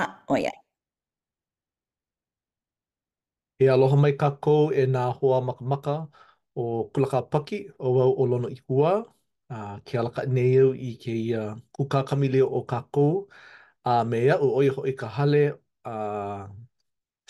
[0.00, 0.50] Ah, oia.
[3.58, 5.92] He aloha mai kākou e nā hoa makamaka
[6.58, 8.92] o kulaka paki o wau o lono i hua.
[9.50, 13.10] Uh, ah, ke alaka nei au i ke ia uh, kuka kamileo o kākou.
[13.86, 16.38] A uh, me ia u oi hoi ka hale uh, ah,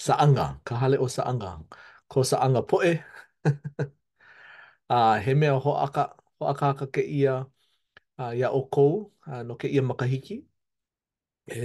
[0.07, 1.48] saanga, ka hale o saanga.
[2.11, 2.91] Ko saanga poe.
[3.46, 6.00] uh, ah, he mea hoaka,
[6.41, 7.30] hoaka ke ia
[8.21, 8.93] uh, ia o kou
[9.30, 10.34] uh, no ke ia makahiki.
[11.52, 11.56] e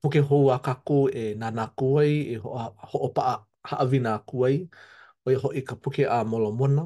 [0.00, 2.36] puke hou a kako e nana kuai, e
[2.90, 3.32] ho o paa
[3.70, 4.54] haawina kuai,
[5.46, 6.82] o e ka puke a molomona,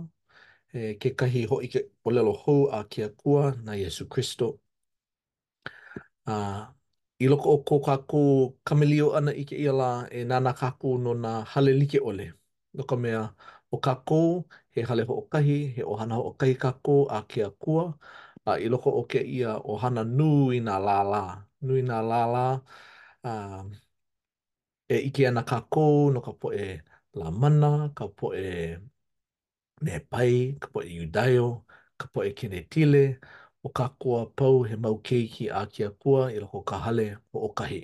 [0.75, 4.61] e ke hi ho ike olelo ho a kia kua na Yesu Christo.
[6.27, 6.33] A,
[7.23, 8.19] I loko o kō kako
[8.67, 9.55] kamelio ana i ke
[10.15, 12.33] e nana kako no na hale like ole.
[12.75, 13.35] No ka mea
[13.73, 14.15] o kako,
[14.71, 17.95] he hale ho o kahi, he o hana ho o kahi ko a kia kua,
[18.47, 21.50] a i loko o ke ia o hana nui na lā lā.
[21.61, 22.41] nui nā lala
[23.25, 23.71] um,
[24.89, 26.63] e ike ana ka kou no ka poe
[27.21, 28.41] la mana, ka poe
[29.89, 31.47] ne pai, ka poe iudaio,
[31.99, 33.03] ka poe kene tile,
[33.65, 37.39] o ka kua pau he mau keiki a kia kua i loko ka hale o
[37.49, 37.81] o kahi.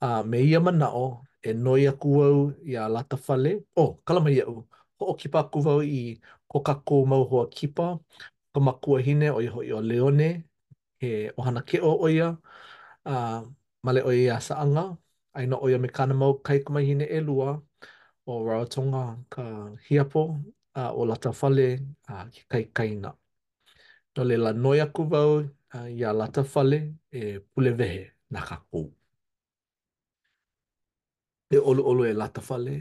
[0.00, 1.04] A uh, me ia mana o,
[1.42, 4.56] e noi a kuau i a lata fale, o, oh, kalama iau,
[5.00, 7.96] ho o kipa kuau i ko ka kou mau hoa kipa,
[8.54, 10.28] ka makua hine o iho i o leone,
[11.04, 12.36] e ohana ke o oia,
[13.06, 13.30] uh,
[13.84, 14.82] ma le oi asa anga,
[15.36, 17.48] ai no oia me kana mau kai kumahine e lua
[18.28, 19.42] o Rarotonga ka
[19.86, 20.20] hiapo
[20.78, 21.66] uh, o lata fale
[22.10, 23.10] uh, ki kai kaina.
[24.16, 25.30] No le la noia ku vau
[25.74, 26.76] uh, ia lata fale
[27.18, 27.20] e
[27.52, 28.86] pule vehe na ka kou.
[31.48, 32.72] Te olu olu e lata fale.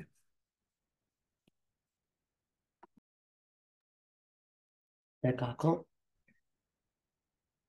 [5.22, 5.70] Te kako.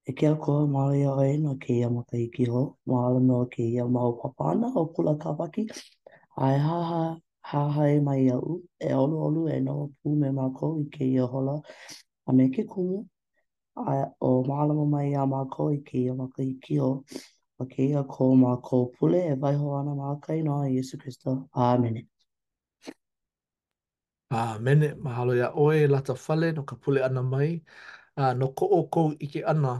[0.09, 3.63] e kia koa maa ia ai na ke ia maka i kiho, maa ala ke
[3.63, 5.63] ia maa upapana o kula kawaki,
[6.39, 7.01] a e haha,
[7.51, 11.27] haha e mai au, e olu olu e noa pū me mako i ke ia
[11.33, 11.59] hola,
[12.29, 13.03] a me ke kumu,
[13.77, 16.91] a o maa ala mai ia mako i ke ia maka i kiho,
[17.59, 20.99] a ke ia ko maa ko pule e ho ana maa kai noa i Yesu
[21.03, 22.07] Christo, Amen.
[24.31, 27.63] Amene, mahalo ya oe, lata fale, no ka pule ana mai,
[28.17, 29.71] a uh, no ko o ko i ke ana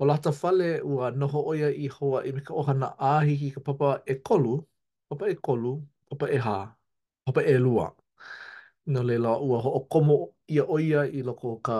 [0.00, 2.52] o lata fale ua noho oia i hoa i me ka
[3.08, 4.50] ahi ki ka papa e kolu,
[5.08, 5.68] papa e kolu,
[6.10, 6.56] papa e hā,
[7.26, 7.86] papa e lua.
[8.86, 10.16] No leila ua ho o komo
[10.52, 11.74] ia oia i loko ka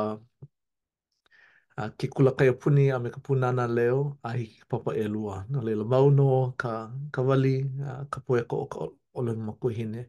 [1.81, 3.99] uh, ke kula kai puni a me ka punana leo
[4.29, 5.45] a hiki ka papa e lua.
[5.51, 6.25] No leila mauno
[6.61, 6.71] ka,
[7.13, 7.49] ka wali,
[7.87, 8.81] uh, ka poeko o ka
[9.19, 10.01] ole makuhine.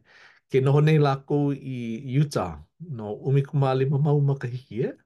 [0.50, 1.36] Ke noho nei lako
[1.74, 1.76] i
[2.20, 2.52] Utah,
[2.96, 4.84] no umikumali mamau makahiki e.
[4.88, 5.03] Eh?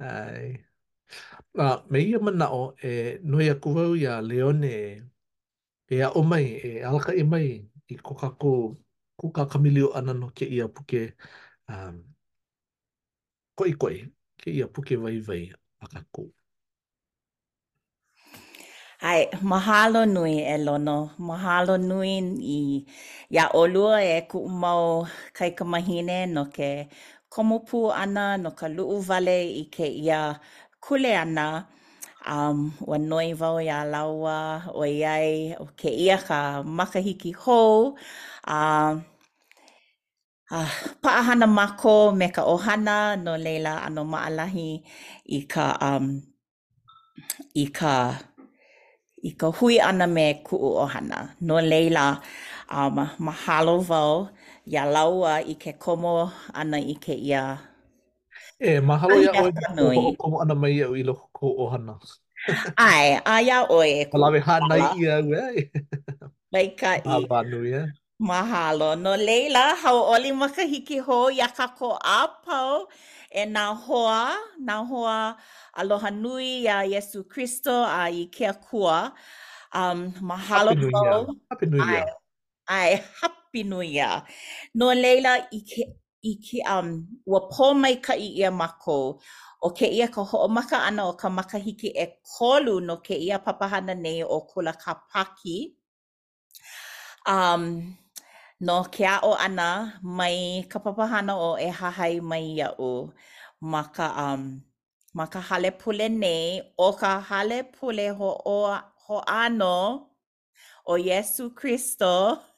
[0.00, 0.58] Ai.
[1.54, 4.66] Ma, me ia manao e noi a kuwau ia Leone
[5.92, 7.48] e a o mai e alaka i e mai
[7.88, 8.48] i ko kako
[9.18, 10.98] kuka kamilio ana ke ia puke
[11.68, 11.94] um,
[13.56, 13.96] koi koi
[14.40, 15.42] ke ia puke vai vai
[15.82, 16.22] a kako.
[19.08, 20.92] Ai, mahalo nui e lono.
[21.30, 22.10] Mahalo nui
[22.40, 22.54] i
[23.34, 24.84] ia olua e ku mau
[25.72, 26.64] mahine no ke
[27.30, 30.20] komopu ana no ka luʻu vale i ke ia
[30.84, 31.46] kule ana
[32.34, 32.58] um
[32.90, 34.38] wa noi vau ya laua
[34.82, 36.40] o yai o ke ia ka
[36.78, 37.94] makahiki ho um,
[38.52, 38.58] a
[38.90, 38.92] uh,
[40.56, 40.70] uh,
[41.02, 44.70] paahana mako me ka ohana no leila ano maalahi
[45.38, 46.06] i ka um
[47.64, 47.96] i ka
[49.30, 52.06] i ka hui ana me kuʻu ʻohana no leila
[52.76, 52.96] um,
[53.26, 54.12] mahalo vau
[54.66, 57.58] ia laua i ke komo ana i ke ia.
[58.60, 59.52] E, mahalo ia oe
[59.96, 61.96] ni komo ana mai au i loko ko hana.
[62.92, 64.04] Ai, a ia oe.
[64.12, 65.46] Palawe hana i au e.
[66.52, 67.14] Mai ka i.
[67.14, 67.82] A banui e.
[68.18, 68.96] Mahalo.
[68.98, 72.74] No leila, hau oli maka hiki ho i a kako a pau
[73.32, 74.34] e nā hoa,
[74.68, 75.16] nā hoa
[75.80, 79.12] aloha nui a Yesu Christo a i kea kua.
[79.72, 81.20] Um, mahalo pau.
[81.50, 82.10] Happy New Year.
[82.68, 84.22] Ai, happy pinuia.
[84.74, 85.82] No leila i ke,
[86.22, 86.94] i ke um,
[87.28, 89.18] ua pō mai ka i ia mako
[89.62, 93.38] o ke ia ka ho'o maka ana o ka makahiki e kolu no ke ia
[93.46, 95.58] papahana nei o kula ka paki.
[97.26, 97.64] Um,
[98.60, 103.12] no ke a o ana mai ka papahana o e hahai mai ia o
[103.74, 104.60] maka um,
[105.16, 106.44] maka hale pule nei
[106.78, 108.56] o ka hale pule ho o
[109.04, 109.76] ho ano
[110.86, 112.12] o Yesu Kristo.
[112.38, 112.49] Kristo.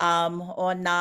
[0.00, 0.96] um, o nā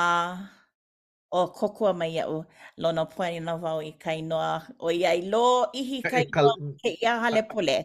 [1.31, 2.45] o kokua mai ya iau
[2.77, 6.95] lona puani na wau i kai noa o iai lo ihi kai ka noa ke
[7.01, 7.77] ia hale pole.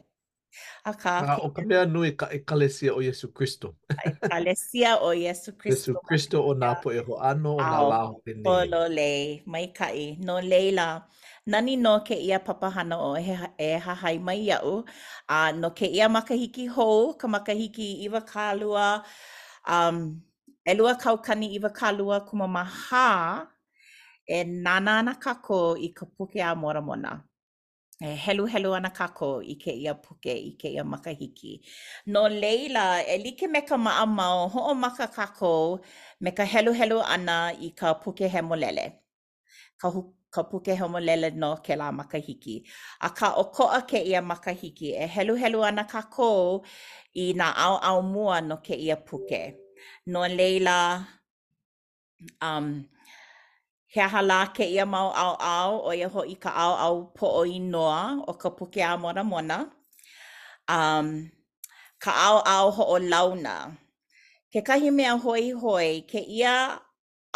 [0.84, 3.76] A ka, a, o ka mea nui ka ekalesia o Yesu Christo.
[4.04, 8.12] ekalesia o Yesu kristo Yesu kristo o nā po e ho ano o nā lao
[8.24, 8.42] te ni.
[8.42, 11.04] Polo lei, mai kai, no leila.
[11.46, 14.84] Nani no ke ia papahana o he, e hahai mai iau,
[15.28, 19.02] a no ke ia makahiki ho ka makahiki iwa kālua,
[19.66, 20.20] um,
[20.64, 23.08] e lua kau kani iwa kalua kuma maha
[24.36, 27.12] e nana ana kako i ka puke a mora mona.
[28.04, 31.52] E helu helu ana kako i ke ia puke, i ke ia makahiki.
[32.12, 35.52] No leila, e like me ka maa mau ho o maka kako
[36.22, 38.86] me ka helu helu ana i ka puke he molele.
[39.80, 39.88] Ka,
[40.34, 42.56] ka puke he molele no ke la makahiki.
[43.00, 43.44] A ka o
[43.90, 46.30] ke ia makahiki, e helu helu ana kako
[47.16, 49.69] i na au au mua no ke ia puke.
[50.06, 51.04] no leila
[52.40, 52.84] um
[53.92, 56.94] he aha la ke ia mau au au o ia ho i ka au au
[57.16, 58.00] po o i noa
[58.30, 59.58] o ka puke a mona mona
[60.76, 61.06] um
[62.04, 63.56] ka au au ho o launa
[64.52, 66.56] ke kahi mea hoi hoi ke ia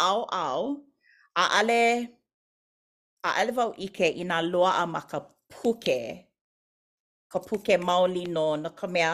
[0.09, 0.61] au au
[1.41, 1.83] a ale
[3.27, 5.17] a ale vau ike i nga loa a maka
[5.51, 5.99] puke
[7.35, 9.11] ka puke maoli no no ka mea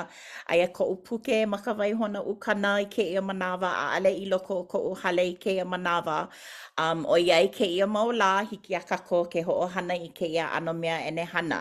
[0.51, 3.85] ai e ko puke ma ka vai hona u kana i ke ia manawa a
[3.97, 6.17] ale i loko ko u hale i ke ia manawa
[6.83, 10.09] um o ia i ke ia maula hiki aka ko ke ho o hana i
[10.17, 11.59] ke ia ano mea e hana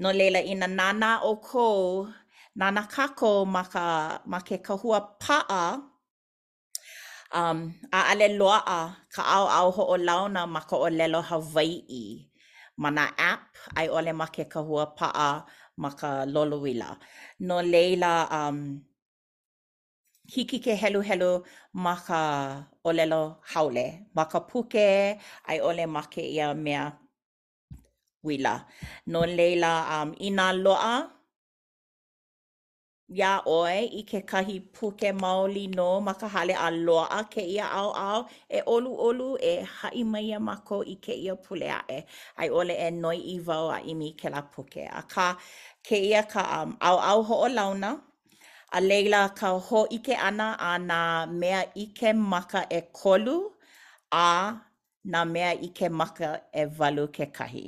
[0.00, 1.66] no leila ina nana o ko
[2.60, 3.84] nana kako ma ka
[4.32, 5.64] ma ke kahua paa
[7.40, 7.58] um
[7.98, 8.80] a ale loa a
[9.14, 11.20] ka au au ho o launa ma ka o lelo
[11.62, 12.06] i.
[12.82, 13.42] mana app
[13.78, 15.30] ai ole ma ke kahua paa
[15.78, 16.98] ma ka loloila.
[17.46, 18.82] No leila, um,
[20.26, 22.22] hiki ke helu helu ma ka
[22.84, 25.18] olelo haule ma ka puke
[25.50, 26.84] ai ole ma ke ia mea
[28.26, 28.54] wila.
[29.12, 30.94] No leila, um, ina loa,
[33.18, 37.66] ia oe i ke kahi puke maoli no ma ka hale a loa ke ia
[37.80, 38.20] au au
[38.58, 41.98] e olu olu e hai mai a mako i ke ia pule a e.
[42.42, 44.84] Ai ole e noi i vau a imi ke la puke.
[45.00, 45.26] A ka
[45.88, 47.90] ke ia ka um, au au ho o launa.
[48.76, 51.00] A leila ka ho ike ana a na
[51.40, 53.36] mea ike maka e kolu
[54.26, 54.32] a
[55.12, 56.30] na mea ike maka
[56.62, 57.66] e valu ke kahi.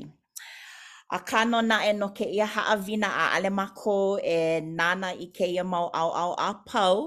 [1.13, 3.99] a kano na e no ke ia haa vina a ale mako
[4.35, 4.35] e
[4.79, 6.99] nana i ke ia mau au au a pau.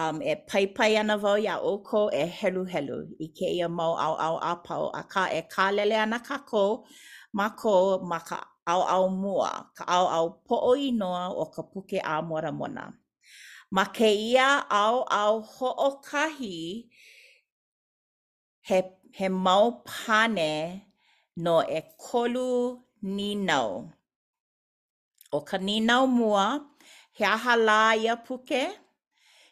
[0.00, 3.92] Um, e pai pai ana vau ia oko e helu helu i ke ia mau
[4.06, 4.84] au au a pau.
[5.00, 6.64] A ka e ka lele ana ka ko
[7.38, 8.38] mako ko ma ka
[8.72, 12.84] au au mua, ka au au po o inoa o ka puke a mora mona.
[13.76, 14.48] Ma ke ia
[14.82, 16.56] au au ho o kahi
[18.68, 18.78] he,
[19.18, 20.50] he mau pane
[21.44, 22.50] no e kolu
[23.02, 23.90] ninau.
[25.32, 26.46] O ka ninau mua,
[27.16, 28.64] he aha lā ia puke,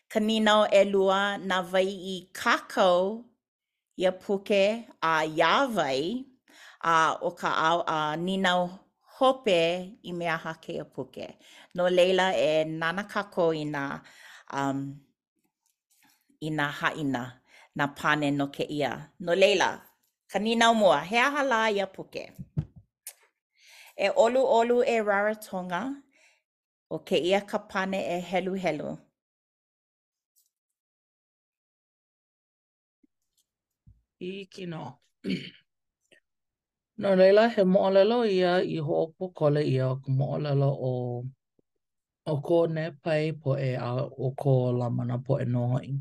[0.08, 3.24] ka ninau e lua na vai i kakau
[3.96, 6.24] ia puke a iawai,
[6.82, 8.70] a o ka au a ninau
[9.18, 9.60] hope
[10.08, 11.26] i mea hake ia puke.
[11.74, 14.00] No leila e nana kako i nā
[14.52, 14.94] um,
[16.40, 17.24] i nā haina,
[17.74, 19.10] na pane no ke ia.
[19.20, 19.80] No leila,
[20.30, 22.28] ka ninau mua, he aha lā ia puke.
[24.06, 25.80] e olu olu e raratonga
[26.90, 28.90] o ke ia ka pane e helu helu.
[34.20, 34.98] I kino.
[37.00, 38.98] no leila he moolelo ia i ho
[39.38, 40.92] kole ia o ka moolelo o
[42.32, 43.92] o ko ne pai po e a
[44.26, 45.92] o ko la mana po e no hoi.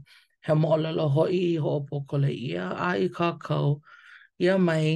[0.45, 1.71] He moolelo hoi i ho
[2.09, 3.81] kole ia a i ka kau
[4.43, 4.87] ia mai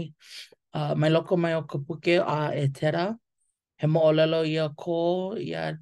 [0.77, 3.15] uh, mai loko mai o ka puke a e tera.
[3.77, 4.99] He mo o lelo i a kō
[5.41, 5.73] i a,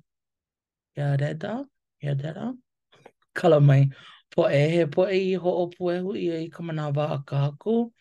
[0.97, 1.61] i a reda,
[2.03, 2.51] i a tera.
[3.33, 3.87] Kala mai,
[4.35, 7.19] po e he po e i ho o puehu i a i ka manawa a
[7.27, 7.91] ka haku.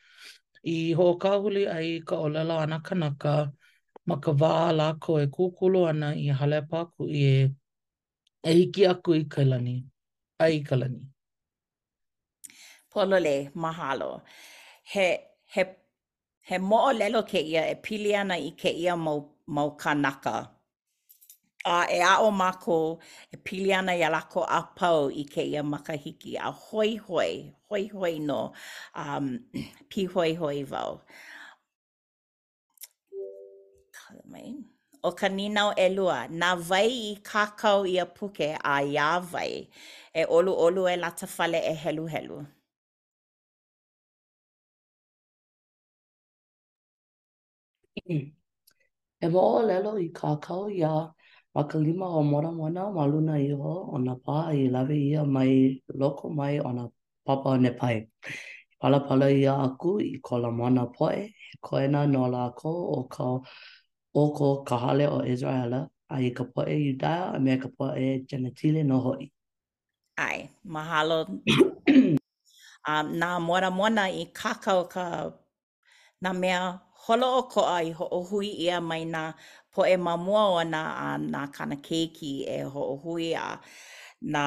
[0.66, 3.50] I ho o kahuli a i ka o lelo ana kanaka
[4.06, 7.48] ma ka wā la ko e kūkulu ana i hale pāku i e,
[8.44, 9.76] e hiki aku i kailani,
[10.40, 11.06] a i kailani.
[12.92, 14.20] Pololei, mahalo.
[14.84, 15.18] He,
[15.54, 15.64] he
[16.48, 20.36] he mo'o lelo ke ia e pili ana i ke ia mau, mau kanaka.
[21.66, 22.98] A e a o mako
[23.34, 26.32] e pili ana i alako a pau i ke ia makahiki.
[26.40, 27.32] A hoi hoi,
[27.68, 28.52] hoi hoi no,
[29.02, 29.26] um,
[29.90, 31.00] pi hoi hoi vau.
[35.08, 39.52] O ka ninau e lua, na vai i kakau i a puke a ia vai,
[40.14, 42.06] e olu olu e lata e helu.
[42.06, 42.46] helu.
[48.10, 48.26] Hmm.
[49.24, 50.90] E mo o lelo i ka kau ia
[51.54, 55.22] ma ka lima o mora mona ma luna iho o na pā i lawe ia
[55.34, 55.52] mai
[56.00, 56.84] loko mai o na
[57.24, 57.96] papa ne pai.
[58.80, 63.22] Pala pala ia aku i kola mona poe, he koena no la ko o ka
[64.14, 68.06] o ko ka hale o Israela a i ka poe Judaia a me ka poe
[68.28, 69.24] Genetile no hoi.
[70.18, 70.38] Ai,
[70.72, 71.18] mahalo.
[72.90, 75.04] um, nā mora mona i kakau ka
[76.22, 76.62] na mea
[77.10, 77.80] hola o koa
[78.16, 79.22] o hui ia mai nā
[79.74, 82.58] poe mamua o na a nā kana keiki e
[83.02, 83.48] hui a
[84.32, 84.42] na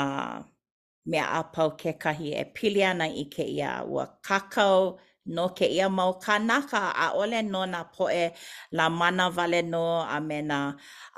[1.09, 4.97] mea apau kekahi e pili ana i ke ia ua kakao
[5.35, 8.31] no ke ia mau kanaka a ole no nā poe
[8.71, 9.83] la mana vale no
[10.15, 10.59] a me nā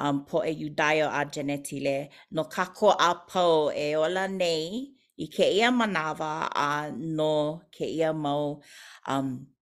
[0.01, 4.69] um, poe judaio a genetile no kako apau e ola nei
[5.17, 8.61] i ke ia manawa a no ke ia mau
[9.07, 9.54] um,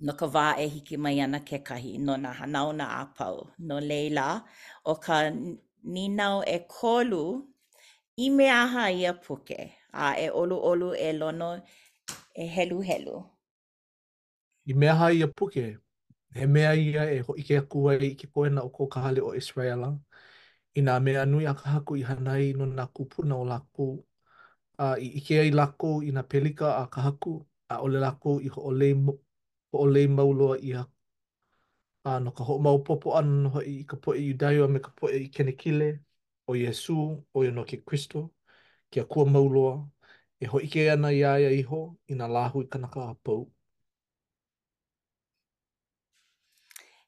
[0.00, 3.48] no ka wā e hiki mai ana kekahi no nā hanau nā apau.
[3.58, 4.44] No leila,
[4.84, 5.20] o ka
[5.84, 7.24] ninau e kolu
[8.16, 9.58] i me aha i a puke,
[9.92, 11.50] a e olu olu e lono
[12.34, 13.20] e helu helu.
[14.68, 15.76] I me aha i a puke,
[16.34, 19.96] he mea ia e ho ike akua i ke koena o ko kahale o Israela.
[20.76, 23.96] I nā mea nui a kahaku i hanai no nā kupuna o lako.
[24.78, 28.60] A i ike ai lako i nā pelika a kahaku a ole lako i ho
[28.62, 28.94] ole
[29.72, 30.84] o o lei mauloa ia.
[32.04, 34.90] A no ka hoa maupopo ana no hoa i ka poe i daio me ka
[34.98, 36.00] poe i kenekile
[36.48, 36.96] o Yesu
[37.36, 38.20] o ino ke Kristo,
[38.90, 39.74] ke a kua mauloa
[40.42, 43.42] e hoa ike ana i aia iho i na lahu i kanaka a pau.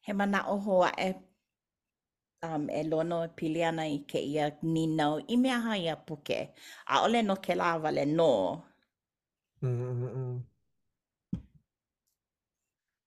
[0.05, 1.11] He mana o hoa e
[2.47, 5.97] um, e lono e pili ana i ke ia ni nau i mea hai a
[5.97, 6.39] puke.
[6.87, 8.63] A ole no ke lawa le no.
[9.63, 10.17] Mm -mm -mm.
[10.17, 10.52] mm.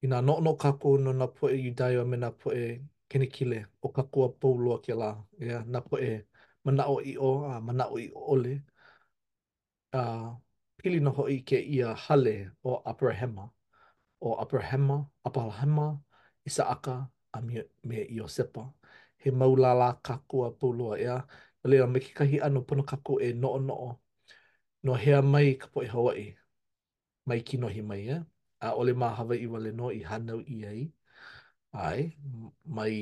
[0.03, 2.63] i nā noono kako no nā poe i daio me nā poe
[3.11, 5.11] kenekile o kako a poulo a ke la.
[5.49, 6.09] Yeah, nā poe
[6.67, 8.55] manao i o, uh, manao i ole.
[9.93, 10.01] A
[10.77, 13.49] pili noho i ke ia hale o Abrahama.
[14.21, 14.97] O Abrahama,
[15.29, 15.85] Abrahama,
[16.47, 16.95] Isaaka,
[17.33, 18.63] a mea, mea i Osepa.
[19.17, 21.03] He maulala kako a poulo a ea.
[21.03, 21.23] Yeah.
[21.63, 23.99] Lea me kikahi ano pono kako e noono.
[24.83, 26.35] No hea mai ka poe hawaii.
[27.25, 28.05] Mai kinohi mai, e.
[28.05, 28.23] Yeah.
[28.67, 30.81] a ole ma hawa i wale no i hanau i ai
[31.87, 31.99] ai
[32.75, 32.95] mai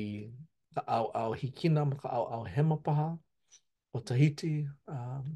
[0.74, 3.08] ka au au hikina ma ka au au hema paha
[3.96, 4.50] o tahiti
[4.94, 5.26] um,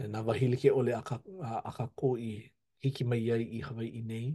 [0.00, 1.16] e nga wahilike ole a ka,
[1.68, 2.30] a, ka ko i
[2.82, 4.28] hiki mai ai i hawa i nei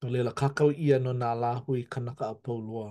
[0.00, 2.86] no leila kakau ia no nga lahui kanaka a paulua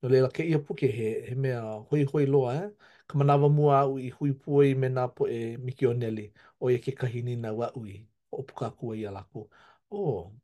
[0.00, 1.58] no leila ke ia puke he, he mea
[1.88, 2.68] hui hui loa eh?
[3.08, 6.24] ka manawa mua au i hui pua i me po e miki o neli
[6.62, 9.50] o ia ke kahini na wa ui o puka kua ia laku.
[9.90, 10.34] O, oh,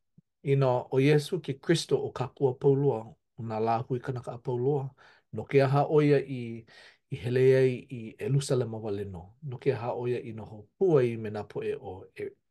[0.43, 3.05] ino, o Yesu ki Kristo o kakua paulua,
[3.39, 4.91] o nga la hui kanaka a paulua,
[5.33, 6.65] no ke aha oia i,
[7.11, 11.17] i heleai i Elusalema wale no, no ke aha oia i noho pua e, i
[11.17, 12.05] mena poe o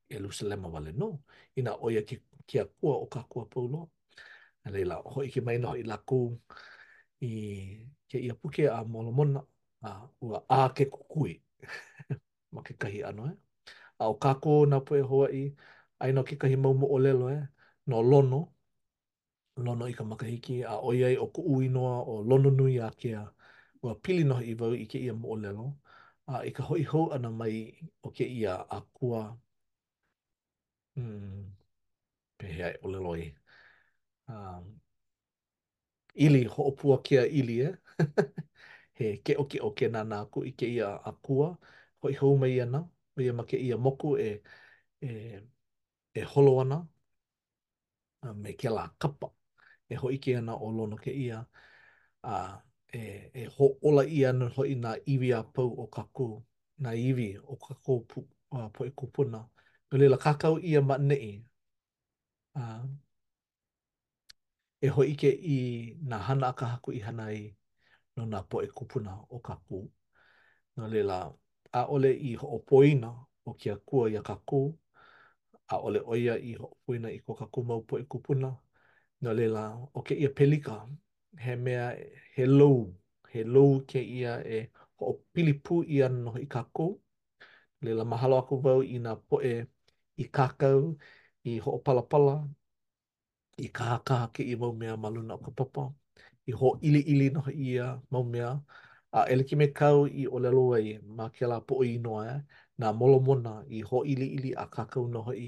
[0.10, 1.20] Elusalema wale no,
[1.56, 3.88] ina oia ke, ke a kua o kakua paulua.
[4.65, 6.22] Na leila, ho i ki mai noho i laku
[7.24, 9.44] i ke ia puke a molomona,
[9.84, 9.91] a
[10.22, 11.36] ua a ke kukui,
[12.53, 13.34] ma ke kahi ano e.
[13.34, 13.38] Eh?
[14.00, 15.44] a o kako na poe hoa i
[16.00, 17.42] ai no kikahi mau mo o lelo e eh?
[17.88, 18.39] no lono
[19.66, 22.89] lono i ka makahiki a oi ai o ku ui noa o lono nui a
[23.01, 23.22] kea
[23.84, 25.66] ua pili noha i vau i ke ia mo o lelo
[26.34, 27.56] a i ka hoi hou ana mai
[28.08, 29.22] o ke ia hmm, a kua
[30.96, 31.42] hmm.
[32.38, 33.25] pehea e o lelo i
[34.30, 34.66] um,
[36.25, 37.74] ili ho opua kea ili e eh?
[38.98, 41.48] he ke oke oke nana aku i ke ia a kua
[42.01, 42.80] hoi hou mai ana
[43.17, 44.41] o ia make ia moku e
[45.07, 45.41] e
[46.17, 46.88] e holo ana
[48.36, 49.27] me ke la kapa
[49.91, 51.45] e ho ike ana o lono ke ia
[52.24, 52.36] a
[52.93, 56.43] e e ho ola ia no ho ina iwi a pau o kaku
[56.77, 59.39] na iwi o kaku pu a po e kupuna
[59.93, 61.33] o le la kakau ia ma nei
[62.55, 62.63] a
[64.81, 65.57] e ho ike i
[66.09, 67.43] na hana ka haku i hana i
[68.15, 69.81] no na po e kupuna o kaku
[70.77, 71.33] no lela,
[71.71, 73.12] a ole i opoina
[73.45, 74.74] o ke akua i a kakū,
[75.69, 78.51] a ole oia i opoina i ko kakū maupo i kupuna,
[79.21, 80.88] no lela, o ke ia pelika,
[81.39, 81.93] he mea
[82.36, 82.93] he lou,
[83.31, 84.67] he lou ke ia e
[85.00, 86.97] ho'opilipu i ano i kakū,
[87.81, 89.53] lela mahalo aku vau i nga poe
[90.17, 90.97] i kakau,
[91.43, 92.43] i ho'opalapala,
[93.57, 95.88] i kaha kaha ke i mau mea maluna o ka papa,
[96.47, 98.55] i ho ili ili noho ia mau mea,
[99.12, 100.88] a ele ki me kau i o lelo ai
[101.18, 102.34] ma ke la po i noa e,
[102.80, 105.48] na molomona i ho ili ili a kakau no hoi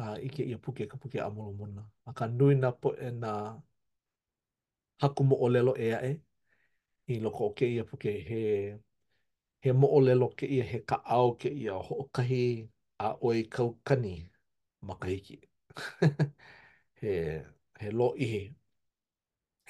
[0.00, 3.10] a uh, ike ia puke ka puke a molomona a ka nui na po e
[3.22, 3.30] na
[5.00, 6.12] haku mo o lelo e ae
[7.12, 8.40] i loko o ke ia puke he
[9.64, 12.40] he mo o lelo ke ia he ka ao ke ia ho o kahi
[13.06, 14.14] a oi kau kani
[14.88, 15.38] makahiki
[17.00, 17.12] he
[17.82, 18.42] he lo ihi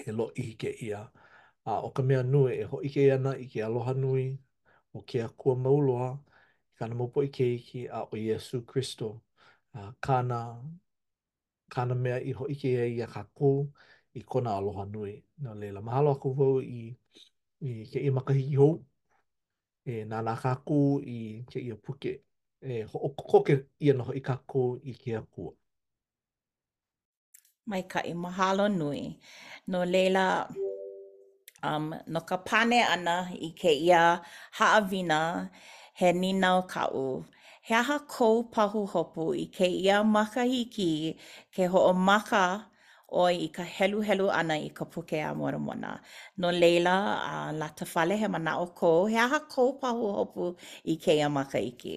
[0.04, 1.21] he lo ihi ke ia he lo ia
[1.64, 4.24] a o ka mea nui e ho ike ana i ke aloha nui
[4.96, 6.08] o ke akua mauloa
[6.74, 9.22] i kana mopo i ke iki a o Yesu Christo
[9.74, 10.58] a kana
[11.70, 13.68] kana mea i ho ike ai a kako
[14.14, 16.90] i kona aloha nui no leila mahalo aku vau i,
[17.60, 18.82] i ke i makahiki hou
[19.84, 22.12] e nana kako i ke i puke
[22.60, 25.52] e ho o koke i ana ho i kako i ke akua
[27.66, 29.14] Mai ka i mahalo nui.
[29.70, 30.50] No leila,
[31.68, 33.16] um, no ka pane ana
[33.48, 34.02] i ke ia
[34.58, 35.20] haawina
[36.00, 37.24] he ninau kau.
[37.66, 40.92] He aha kou pahu hopu i ke ia makahiki
[41.54, 42.44] ke ho o maka
[43.24, 45.92] oi i ka helu helu ana i ka puke a mora mona.
[46.40, 50.44] No leila a uh, la tafale he mana o kou, he aha kou pahu hopu
[50.94, 51.96] i ke ia makahiki.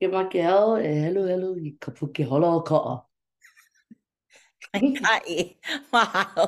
[0.00, 2.94] Ke make au e helu helu i ka puke holo o koa.
[4.60, 5.60] Kaikai,
[5.92, 6.44] mahalo,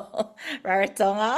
[0.65, 1.31] raratonga.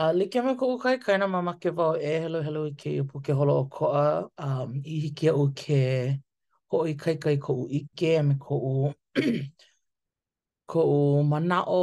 [0.00, 2.88] A uh, like me koko kai kaina mama ke vau e helo helo i ke
[3.02, 4.04] ipu ke holo o koa
[4.48, 5.80] um, i hiki au ke
[6.72, 8.92] ho i kai kai ko u ike me ko u
[10.74, 11.00] ko u
[11.32, 11.82] manao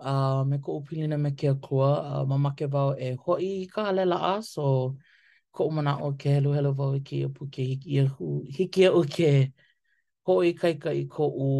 [0.00, 4.16] uh, me ko opilina me ke akua, uh, mamake vau e hoi i ka lela
[4.36, 4.96] a, so
[5.52, 9.02] ko mana o ke helu hello vau i ke iapu ke hiki ahu, hiki ahu
[9.04, 9.52] ke
[10.26, 11.50] hoi kai kai ko u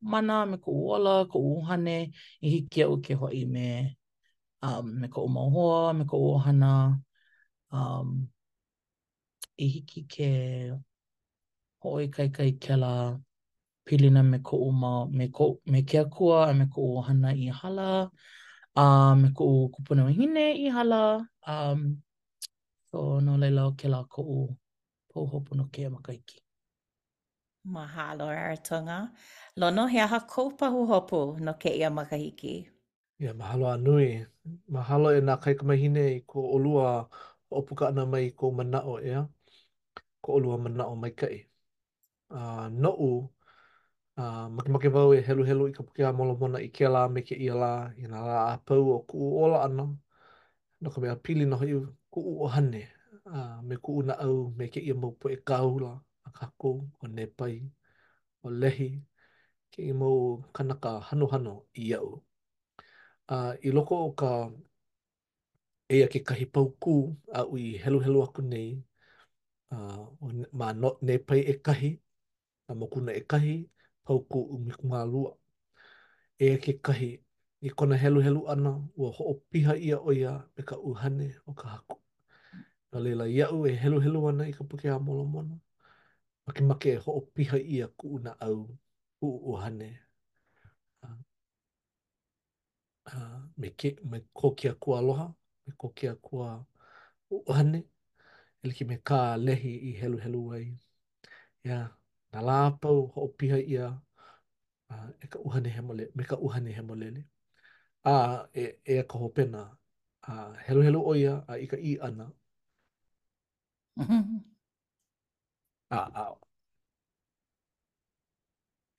[0.00, 3.96] mana me ko u ola, ko u hane, i hiki o ke hoi me
[4.62, 6.40] um, me ko u mahoa, me ko u
[7.76, 8.28] um,
[9.58, 10.70] i hiki ke
[11.82, 13.18] hoi kai kai ke la
[13.84, 17.30] pilina me ko u mau me ko me ke akua a me ko u hana
[17.44, 17.90] i hala
[18.84, 18.84] a
[19.20, 21.04] me ko u kupuna wahine i hala
[21.52, 21.80] um
[22.90, 24.40] so no leila o ke la ko u
[25.12, 26.38] pohopo no ke makaiki
[27.76, 28.28] mahalo
[29.60, 32.56] lo no he ha ko hu hopo no ke ia makahiki
[33.20, 34.24] ia yeah, mahalo nui
[34.76, 36.88] mahalo e na kai kamahine i ko olua
[37.60, 39.20] opuka ana mai ko manao ia
[40.22, 41.36] ko olua manao mai kai
[42.36, 43.12] a uh, no u
[44.16, 47.20] a makemake wau e helu helu i ka pukeha molo mona i ke la me
[47.28, 47.70] ke ia la
[48.02, 49.84] i nga la a pau o kuu o la ana.
[50.82, 51.74] No ka mea pili noho i
[52.12, 52.80] kuu o hane
[53.34, 55.90] uh, me kuu na au me ke ia maupo e kaula
[56.26, 56.70] a kako
[57.02, 57.54] o nepai
[58.46, 58.88] o lehi
[59.72, 60.18] ke i mau
[60.56, 62.08] kanaka hano hano i au.
[63.34, 64.30] a I loko o ka
[65.92, 66.92] eia ke kahi pau kū
[67.38, 68.70] a ui helu helu aku nei
[69.72, 70.02] uh,
[70.58, 71.90] ma no, nepai e kahi
[72.70, 73.54] a mokuna e kahi
[74.04, 75.32] pauko umi mikunga lua.
[76.38, 77.10] E ke kahi,
[77.66, 81.52] i kona helu helu ana, ua ho'o piha ia oia ia me ka uhane o
[81.60, 81.96] ka haku.
[82.88, 85.56] Nga leila iau e helu helu ana i ka puke a molo mono.
[86.46, 88.60] Maki make e ho'o piha ia ku una au,
[89.20, 89.90] ku uhane.
[93.14, 95.26] Uh, me, ke, me kokia kia kua aloha,
[95.66, 96.46] me kokia kia kua
[97.50, 97.80] uhane.
[98.62, 100.66] Eliki me ka lehi i helu helu ai.
[101.64, 101.88] Yeah.
[102.34, 103.88] Nā lā pau ho o piha ia
[104.92, 107.22] uh, e ka uhane hemolele, me ka uhane hemolele.
[108.12, 108.14] A
[108.62, 109.60] e, e a ka hopena,
[110.28, 112.26] uh, helo helo o ia, a i ka i ana.
[115.90, 116.24] a, a,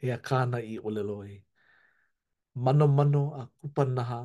[0.08, 1.36] e a kāna i o leloi.
[2.64, 4.20] Mano mano a kupanaha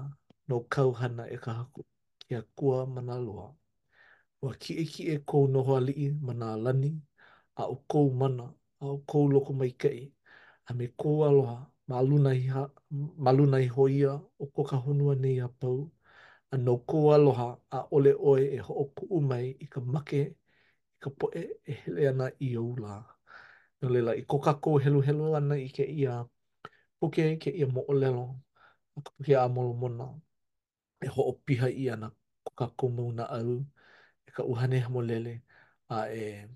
[0.49, 1.83] no kauhana e ka haku
[2.21, 3.47] ki e a kua mana loa.
[4.43, 6.93] Ua ki e ki e kou noho a lii mana lani
[7.63, 10.01] a o kou mana au kou loko mai kei.
[10.69, 11.57] A me kou aloha,
[11.89, 12.63] maluna i, ha,
[13.25, 15.79] maluna i hoia o ko ka honua nei a pau.
[16.53, 17.47] A no kou aloha
[17.79, 20.21] a ole oe e ho o kou mai i ka make,
[20.95, 22.95] i ka poe e hele ana i au la.
[23.81, 26.15] No leila, i ko ka kou helu helu ana i ke ia,
[27.01, 28.25] puke ke ia mo olelo,
[28.97, 30.07] a ka puke a molo mona.
[31.05, 32.09] E ho o piha i ana
[32.45, 33.57] ko ka kou mauna au,
[34.29, 34.79] e ka uhane
[35.11, 35.41] lele,
[35.89, 36.49] a e...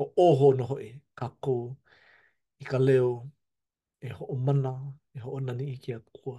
[0.00, 0.86] ko oho no hoi,
[1.18, 1.54] ka kō,
[2.62, 3.10] i ka leo,
[4.06, 4.72] e ho o mana,
[5.16, 6.38] e ho o nani i kia kua.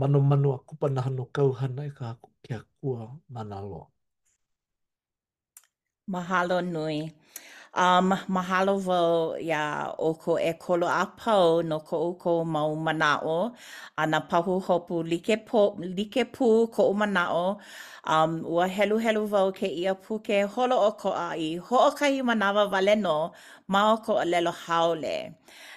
[0.00, 2.08] Mano mano a kupa naha no kauhana i e ka
[2.44, 3.00] kia kua
[3.34, 3.86] mana loa.
[6.12, 6.98] Mahalo nui.
[7.76, 13.52] um, mahalo wau ya oko e kolo apo no ko o ko mau manao
[13.98, 17.58] a na pahu hopu like, po, like pu ko o manao
[18.06, 21.76] um, ua hello hello wau ke ia pu ke holo o ko a i ho
[21.90, 23.32] o kahi manawa wale no
[23.68, 25.34] ma o ko a lelo haole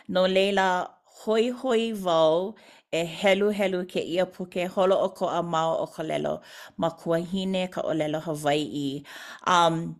[0.10, 0.88] no leila
[1.24, 2.54] hoi hoi wau
[2.94, 6.42] e helu helu ke ia puke holo o ko a mau o ko lelo
[6.78, 9.04] ma kua hine ka o lelo Hawaii.
[9.48, 9.96] Um,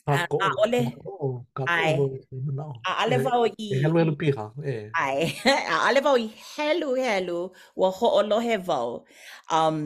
[0.00, 0.96] Ka ole.
[1.52, 2.06] Ka ko.
[2.32, 2.40] E
[2.88, 3.66] a ale vao e, i...
[3.76, 4.46] E helu helu piha.
[4.64, 4.88] E.
[4.96, 5.28] Ai.
[5.74, 9.04] A ale vao i helu helu wa ho'olohe vao.
[9.52, 9.76] Um,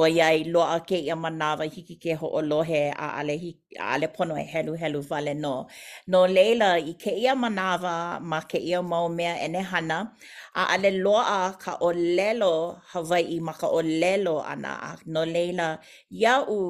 [0.00, 3.36] wa iai loa ke ia manawa hiki ke ho'olohe a ale,
[3.82, 5.66] a ale pono e helu helu vale no.
[6.08, 10.12] No leila i ke ia manawa ma ke ia mau mea ene hana.
[10.56, 14.98] A ale loa ka o lelo Hawaii ma ka o lelo ana.
[15.06, 15.78] No leila
[16.10, 16.42] iau...
[16.50, 16.60] u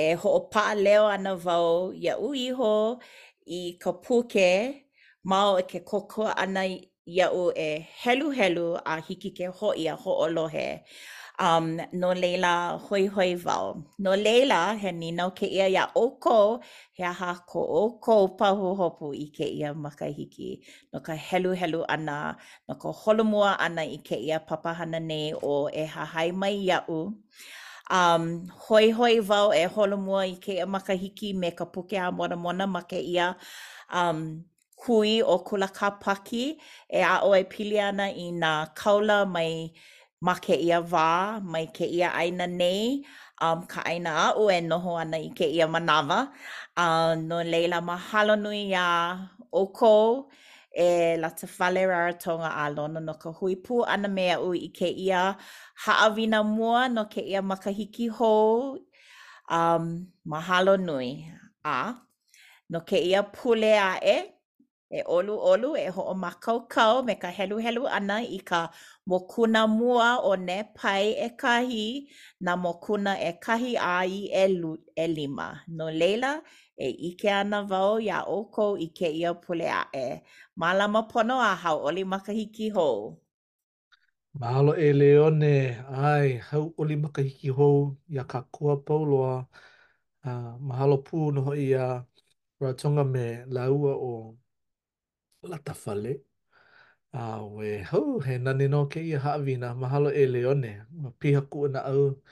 [0.00, 1.72] e ho ho'opa'a leo ana wau
[2.06, 2.14] ia
[2.46, 2.72] iho
[3.58, 4.50] i ka puke
[5.30, 6.62] mau e ke kokoa ana
[7.18, 7.70] ia u e
[8.02, 10.68] helu helu a hiki ke ho'i a ho'olohe.
[11.48, 11.66] Um,
[12.00, 12.52] no leila
[12.86, 13.66] hoi hoi wau.
[14.04, 16.36] No leila he ni nau ke ia ia oko
[16.96, 20.50] he aha ko oko pahu hopu i ke ia makahiki.
[20.92, 22.18] No ka helu helu ana,
[22.68, 27.00] no ka holomua ana i ke ia papahana nei o e hahai mai ia u.
[27.90, 28.24] um,
[28.68, 32.64] hoi hoi vau e holo mua i ke makahiki me ka puke a mona mona
[32.74, 33.28] ma ke ia
[33.98, 34.18] um,
[34.86, 36.44] hui o kula kapaki
[36.88, 39.52] e a o e pili ana i nga kaula mai
[40.26, 41.10] ma ke ia vā,
[41.52, 42.80] mai ke ia aina nei,
[43.44, 46.18] um, ka aina a u e noho ana i ke ia manawa.
[46.82, 48.86] Uh, no leila mahalo nui a
[49.52, 50.06] o kou,
[50.72, 54.86] e la te whale raratonga a lona no ka huipu ana mea u i ke
[54.90, 55.36] ia
[55.84, 58.78] haawina mua no ke ia makahiki hou
[59.50, 61.26] um, mahalo nui
[61.64, 61.94] a
[62.70, 64.30] no ke ia pule a e
[64.98, 68.60] e olu olu e ho o makau kau me ka helu helu ana i ka
[69.10, 71.84] mokuna mua o ne pai e kahi
[72.44, 75.48] na mokuna e kahi ai e, lu, e lima.
[75.76, 76.32] No leila
[76.76, 80.08] e ike ana vau ia oko i ke ia pule a e.
[80.60, 83.16] Malama pono a hau oli makahiki hou.
[84.40, 85.52] Mahalo e leone,
[86.04, 89.46] ai, hau oli makahiki hou ia ka kua pauloa.
[90.24, 92.04] Uh, mahalo pū no hoi a
[92.60, 94.36] ratonga me laua o
[95.48, 96.08] lata fale.
[97.12, 97.20] A
[97.56, 100.70] we, hau, he nani no ke ia haawina, mahalo e leone,
[101.02, 102.22] ma piha kua na au,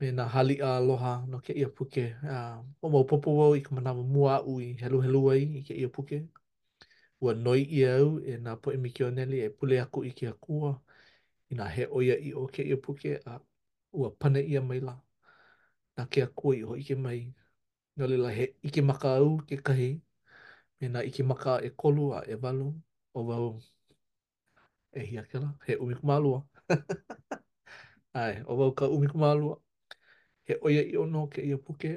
[0.00, 2.04] me na hali a aloha no ke ia puke.
[2.32, 5.62] Uh, o mau popo wau i ka manama mua au i helu helu ai i
[5.68, 6.18] ke ia puke.
[7.22, 10.70] Ua noi i au e nā poe mikioneli e pule aku i ke a kua,
[11.50, 13.32] i nā he oia i o ke ia puke, a
[13.98, 14.94] ua pane ia mai la.
[15.96, 17.20] Nā ke a kua i ho ike mai,
[17.98, 19.88] nā lila he ike maka au ke kahi,
[20.80, 22.66] me nā iki maka e kolu a e walu
[23.14, 23.46] o wau
[24.94, 26.40] e hia ke la, he umiku mālua.
[28.20, 29.56] Ai, o wau ka umiku mālua.
[30.46, 31.90] He oia i ono ke ia puke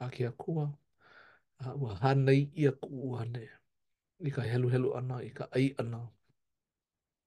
[0.00, 0.66] a ke a kua.
[1.60, 3.44] A ua hanei i a kuuhane.
[4.24, 6.02] I ka helu helu ana, i ka ai ana.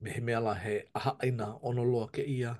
[0.01, 2.57] Me he mea la he aha aina ono loa ke ia.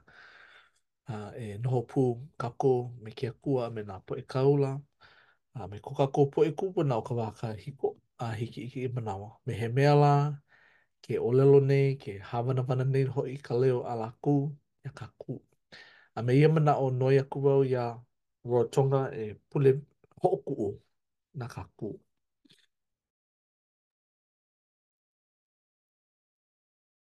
[1.10, 2.04] A, e noho pū
[2.38, 4.76] ka kō me ke a kua me nā poe kaula.
[5.56, 7.65] A, me ko ka kō poe kūpuna o ka wākā hiko.
[7.93, 7.97] Hiko.
[8.19, 9.27] a hiki iki i manawa.
[9.45, 10.10] Me he mea la,
[11.03, 14.34] ke olelo nei, ke hawana wana nei hoi ka leo a la kū,
[14.86, 15.34] ia ka kū.
[16.17, 17.84] A me ia mana o noi a kuwau ia
[18.49, 19.69] roa e pule
[20.21, 20.69] hoku o
[21.39, 21.88] na ka kū.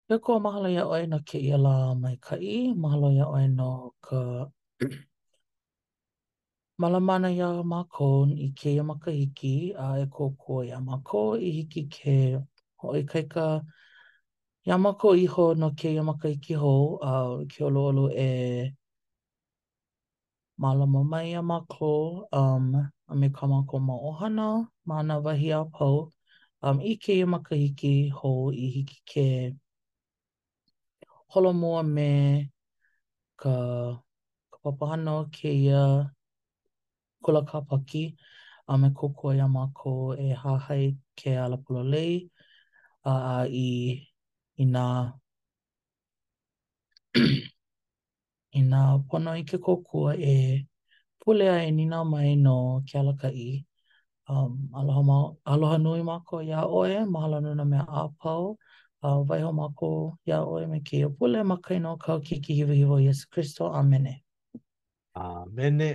[0.10, 2.16] Heu mahalo ia oe no ke ia la mai
[2.54, 3.70] i, mahalo ia oe no
[4.06, 4.18] ka
[6.78, 12.16] Malamana ia mākou i ke ia makahiki a e kōkō ia mākou i hiki ke
[12.84, 13.46] hoi kaika
[14.68, 17.14] ia mākou iho no ke ia makahiki hou a
[17.54, 18.26] ke olu e
[20.66, 22.68] malama mai ia mākou um,
[23.08, 24.48] a me ka mākou ma ohana
[24.86, 26.02] ma ana wahi a pau
[26.62, 29.28] um, i ke ia makahiki hou i hiki ke
[31.38, 32.12] holomua me
[33.38, 33.56] ka,
[34.52, 35.86] ka papahana ke ia
[37.26, 38.04] kula kapaki
[38.72, 42.30] a me koko ia mako e hahai ke ala pula lei
[43.10, 43.98] a a i
[44.58, 44.86] i nā
[48.60, 50.36] i nā pono i ke koko e
[51.24, 52.56] pule ai ni nā mai no
[52.92, 53.50] ke ala i
[54.30, 55.18] um, aloha, ma,
[55.54, 58.58] aloha nui mako ia oe mahala nuna mea a pau
[59.02, 63.26] a uh, waiho mako ia oe me ke pule makaino kau kiki hivo hivo Yesu
[63.32, 64.14] Christo amene
[65.16, 65.90] amene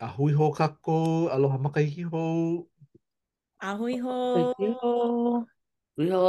[0.00, 2.66] A hui ho kako, aloha makaiki ho.
[3.60, 4.16] A hui ho.
[4.56, 4.94] Hui ho.
[5.96, 6.26] Hui ho.